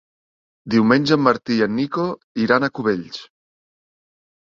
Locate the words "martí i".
1.27-1.65